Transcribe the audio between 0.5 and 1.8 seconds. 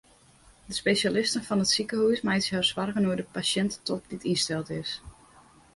De spesjalisten fan it